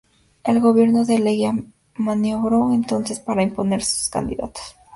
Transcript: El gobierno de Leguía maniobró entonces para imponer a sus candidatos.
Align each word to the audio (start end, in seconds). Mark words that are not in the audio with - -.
El 0.43 0.59
gobierno 0.61 1.05
de 1.05 1.19
Leguía 1.19 1.53
maniobró 1.93 2.73
entonces 2.73 3.19
para 3.19 3.43
imponer 3.43 3.81
a 3.81 3.85
sus 3.85 4.09
candidatos. 4.09 4.75